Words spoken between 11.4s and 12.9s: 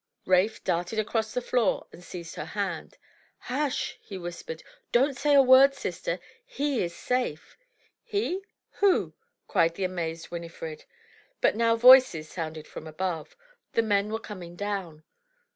now voices sounded from